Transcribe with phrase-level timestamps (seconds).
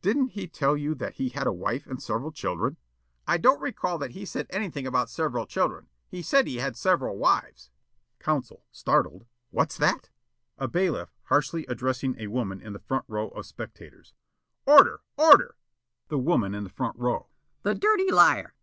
[0.00, 2.78] Didn't he tell you that he had a wife and several children?" Yollop:
[3.26, 5.88] "I don't recall that he said anything about several children.
[6.06, 7.70] He said he had several wives."
[8.20, 10.08] Counsel, startled: "What's that?"
[10.56, 14.14] A bailiff, harshly addressing a woman in the front row of spectators:
[14.66, 15.00] "Order!
[15.16, 15.56] Order!"
[16.10, 17.26] The Woman in the front row:
[17.64, 18.54] "The dirty liar!"